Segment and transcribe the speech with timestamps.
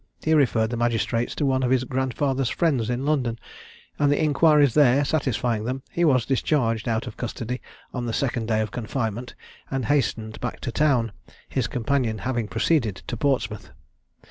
[0.23, 3.37] He referred the magistrates to one of his grandfather's friends in London;
[3.99, 7.61] and the inquiries there satisfying them, he was discharged out of custody
[7.93, 9.35] on the second day of confinement,
[9.69, 11.11] and hastened back to town,
[11.49, 13.69] his companion having proceeded to Portsmouth.